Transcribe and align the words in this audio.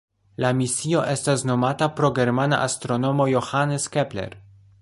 La 0.43 0.49
misio 0.61 1.03
estas 1.11 1.43
nomata 1.49 1.89
pro 1.99 2.11
germana 2.21 2.63
astronomo 2.71 3.31
Johannes 3.37 3.91
Kepler. 3.97 4.39